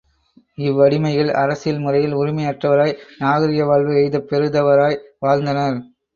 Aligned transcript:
இவ்வடிமைகள் 0.57 1.29
அரசியல் 1.33 1.79
முறையில் 1.79 2.13
உரிமை 2.13 2.45
அற்றவராய், 2.45 2.95
நாகரிக 3.19 3.65
வாழ்வு 3.65 3.93
எய்தப் 3.93 4.27
பெருதவராய் 4.31 4.99
வாழ்ந்தனர். 5.19 5.79